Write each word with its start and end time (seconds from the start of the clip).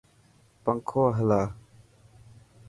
پنکو 0.63 1.03
هلا. 1.17 1.41